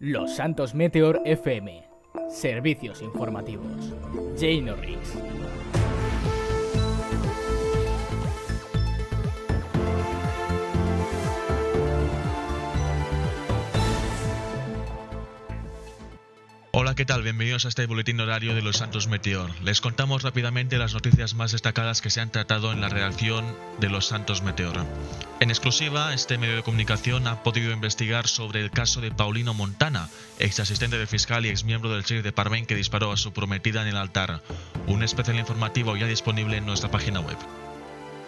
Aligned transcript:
Los 0.00 0.36
Santos 0.36 0.76
Meteor 0.76 1.22
FM. 1.24 1.82
Servicios 2.30 3.02
informativos. 3.02 3.92
Jane 4.38 4.62
Norris. 4.62 5.18
Hola, 16.80 16.94
¿qué 16.94 17.04
tal? 17.04 17.24
Bienvenidos 17.24 17.64
a 17.64 17.70
este 17.70 17.86
boletín 17.86 18.20
horario 18.20 18.54
de 18.54 18.62
los 18.62 18.76
Santos 18.76 19.08
Meteor. 19.08 19.50
Les 19.64 19.80
contamos 19.80 20.22
rápidamente 20.22 20.78
las 20.78 20.94
noticias 20.94 21.34
más 21.34 21.50
destacadas 21.50 22.00
que 22.00 22.08
se 22.08 22.20
han 22.20 22.30
tratado 22.30 22.70
en 22.70 22.80
la 22.80 22.88
redacción 22.88 23.44
de 23.80 23.88
los 23.88 24.06
Santos 24.06 24.42
Meteor. 24.42 24.86
En 25.40 25.50
exclusiva, 25.50 26.14
este 26.14 26.38
medio 26.38 26.54
de 26.54 26.62
comunicación 26.62 27.26
ha 27.26 27.42
podido 27.42 27.72
investigar 27.72 28.28
sobre 28.28 28.60
el 28.60 28.70
caso 28.70 29.00
de 29.00 29.10
Paulino 29.10 29.54
Montana, 29.54 30.08
ex 30.38 30.60
asistente 30.60 30.98
de 30.98 31.08
fiscal 31.08 31.44
y 31.44 31.48
ex 31.48 31.64
miembro 31.64 31.90
del 31.90 32.04
sheriff 32.04 32.22
de 32.22 32.30
Parmen 32.30 32.64
que 32.64 32.76
disparó 32.76 33.10
a 33.10 33.16
su 33.16 33.32
prometida 33.32 33.82
en 33.82 33.88
el 33.88 33.96
altar. 33.96 34.40
Un 34.86 35.02
especial 35.02 35.36
informativo 35.36 35.96
ya 35.96 36.06
disponible 36.06 36.58
en 36.58 36.66
nuestra 36.66 36.92
página 36.92 37.18
web. 37.18 37.38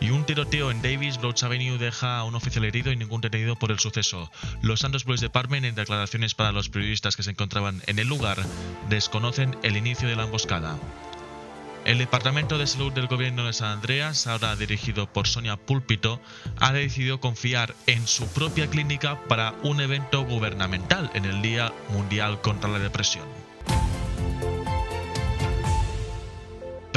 Y 0.00 0.10
un 0.10 0.24
tiroteo 0.24 0.70
en 0.70 0.82
Davis, 0.82 1.18
Broads 1.18 1.42
Avenue 1.42 1.78
deja 1.78 2.18
a 2.18 2.24
un 2.24 2.34
oficial 2.34 2.64
herido 2.64 2.92
y 2.92 2.96
ningún 2.96 3.20
detenido 3.22 3.56
por 3.56 3.70
el 3.70 3.78
suceso. 3.78 4.30
Los 4.60 4.80
Santos 4.80 5.04
Police 5.04 5.24
Department, 5.24 5.64
en 5.64 5.74
declaraciones 5.74 6.34
para 6.34 6.52
los 6.52 6.68
periodistas 6.68 7.16
que 7.16 7.22
se 7.22 7.30
encontraban 7.30 7.82
en 7.86 7.98
el 7.98 8.06
lugar, 8.06 8.38
desconocen 8.90 9.56
el 9.62 9.76
inicio 9.76 10.08
de 10.08 10.16
la 10.16 10.24
emboscada. 10.24 10.78
El 11.86 11.98
Departamento 11.98 12.58
de 12.58 12.66
Salud 12.66 12.92
del 12.92 13.06
Gobierno 13.06 13.46
de 13.46 13.52
San 13.52 13.68
Andreas, 13.68 14.26
ahora 14.26 14.56
dirigido 14.56 15.06
por 15.06 15.28
Sonia 15.28 15.56
Púlpito, 15.56 16.20
ha 16.58 16.72
decidido 16.72 17.20
confiar 17.20 17.76
en 17.86 18.08
su 18.08 18.26
propia 18.26 18.68
clínica 18.68 19.20
para 19.28 19.54
un 19.62 19.80
evento 19.80 20.24
gubernamental 20.24 21.12
en 21.14 21.24
el 21.26 21.42
Día 21.42 21.72
Mundial 21.90 22.40
contra 22.40 22.68
la 22.68 22.80
Depresión. 22.80 23.28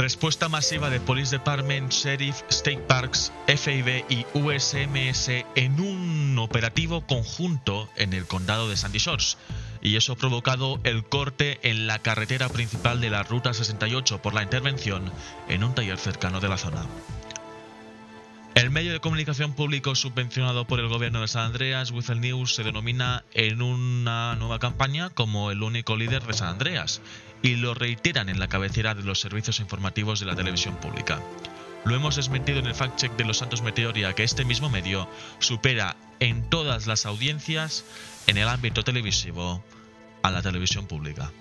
Respuesta 0.00 0.48
masiva 0.48 0.88
de 0.88 0.98
Police 0.98 1.36
Department, 1.36 1.92
Sheriff, 1.92 2.40
State 2.48 2.80
Parks, 2.88 3.30
FIB 3.46 4.06
y 4.08 4.24
USMS 4.32 5.28
en 5.54 5.78
un 5.78 6.38
operativo 6.38 7.06
conjunto 7.06 7.86
en 7.96 8.14
el 8.14 8.24
condado 8.24 8.70
de 8.70 8.78
Sandy 8.78 8.98
Shores. 8.98 9.36
Y 9.82 9.96
eso 9.96 10.14
ha 10.14 10.16
provocado 10.16 10.80
el 10.84 11.04
corte 11.04 11.58
en 11.68 11.86
la 11.86 11.98
carretera 11.98 12.48
principal 12.48 13.02
de 13.02 13.10
la 13.10 13.24
Ruta 13.24 13.52
68 13.52 14.22
por 14.22 14.32
la 14.32 14.42
intervención 14.42 15.12
en 15.50 15.64
un 15.64 15.74
taller 15.74 15.98
cercano 15.98 16.40
de 16.40 16.48
la 16.48 16.56
zona. 16.56 16.86
El 18.60 18.68
medio 18.68 18.92
de 18.92 19.00
comunicación 19.00 19.54
público 19.54 19.94
subvencionado 19.94 20.66
por 20.66 20.80
el 20.80 20.88
gobierno 20.88 21.22
de 21.22 21.28
San 21.28 21.46
Andreas, 21.46 21.92
Whistle 21.92 22.16
News, 22.16 22.54
se 22.54 22.62
denomina 22.62 23.24
en 23.32 23.62
una 23.62 24.36
nueva 24.36 24.58
campaña 24.58 25.08
como 25.08 25.50
el 25.50 25.62
único 25.62 25.96
líder 25.96 26.22
de 26.24 26.34
San 26.34 26.48
Andreas 26.48 27.00
y 27.40 27.56
lo 27.56 27.72
reiteran 27.72 28.28
en 28.28 28.38
la 28.38 28.48
cabecera 28.48 28.94
de 28.94 29.02
los 29.02 29.18
servicios 29.18 29.60
informativos 29.60 30.20
de 30.20 30.26
la 30.26 30.36
televisión 30.36 30.76
pública. 30.76 31.22
Lo 31.86 31.96
hemos 31.96 32.16
desmentido 32.16 32.58
en 32.58 32.66
el 32.66 32.74
fact-check 32.74 33.16
de 33.16 33.24
los 33.24 33.38
Santos 33.38 33.62
Meteoria 33.62 34.12
que 34.12 34.24
este 34.24 34.44
mismo 34.44 34.68
medio 34.68 35.08
supera 35.38 35.96
en 36.18 36.42
todas 36.50 36.86
las 36.86 37.06
audiencias 37.06 37.86
en 38.26 38.36
el 38.36 38.46
ámbito 38.46 38.84
televisivo 38.84 39.64
a 40.22 40.30
la 40.30 40.42
televisión 40.42 40.86
pública. 40.86 41.32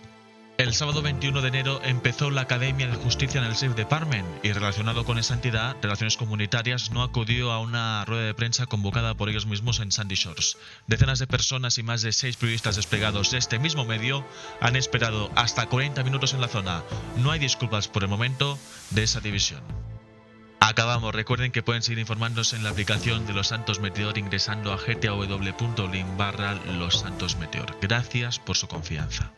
El 0.60 0.74
sábado 0.74 1.02
21 1.02 1.42
de 1.42 1.48
enero 1.48 1.80
empezó 1.86 2.30
la 2.30 2.42
Academia 2.42 2.88
de 2.88 2.98
Justicia 2.98 3.40
en 3.40 3.48
el 3.48 3.56
Safe 3.56 3.76
Department 3.76 4.28
y 4.44 4.52
relacionado 4.52 5.06
con 5.06 5.18
esa 5.18 5.34
entidad, 5.34 5.78
Relaciones 5.82 6.18
Comunitarias 6.18 6.92
no 6.92 7.02
acudió 7.02 7.54
a 7.54 7.62
una 7.62 8.04
rueda 8.04 8.26
de 8.26 8.34
prensa 8.34 8.66
convocada 8.66 9.16
por 9.16 9.30
ellos 9.30 9.46
mismos 9.46 9.80
en 9.80 9.94
Sandy 9.94 10.16
Shores. 10.16 10.58
Decenas 10.86 11.20
de 11.20 11.28
personas 11.28 11.78
y 11.78 11.84
más 11.84 12.02
de 12.02 12.12
seis 12.12 12.36
periodistas 12.36 12.76
desplegados 12.76 13.32
de 13.32 13.38
este 13.38 13.58
mismo 13.58 13.86
medio 13.86 14.28
han 14.60 14.76
esperado 14.76 15.32
hasta 15.34 15.66
40 15.68 16.04
minutos 16.04 16.34
en 16.34 16.42
la 16.42 16.50
zona. 16.50 16.84
No 17.16 17.32
hay 17.32 17.40
disculpas 17.40 17.88
por 17.88 18.04
el 18.04 18.10
momento 18.10 18.60
de 18.90 19.04
esa 19.04 19.22
división. 19.22 19.62
Acabamos, 20.60 21.16
recuerden 21.16 21.54
que 21.54 21.64
pueden 21.64 21.84
seguir 21.84 22.00
informándose 22.00 22.58
en 22.58 22.66
la 22.66 22.72
aplicación 22.72 23.26
de 23.26 23.32
Los 23.32 23.48
Santos 23.48 23.80
Meteor 23.80 24.18
ingresando 24.18 24.74
a 24.74 24.78
Santos 26.92 27.38
Meteor. 27.38 27.78
Gracias 27.82 28.40
por 28.40 28.58
su 28.58 28.68
confianza. 28.68 29.32